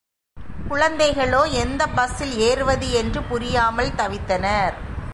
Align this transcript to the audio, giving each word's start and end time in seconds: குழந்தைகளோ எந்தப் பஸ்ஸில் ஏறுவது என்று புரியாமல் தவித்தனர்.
குழந்தைகளோ 0.69 1.51
எந்தப் 1.51 1.95
பஸ்ஸில் 1.95 2.37
ஏறுவது 2.37 2.91
என்று 2.91 3.21
புரியாமல் 3.23 3.89
தவித்தனர். 3.89 4.73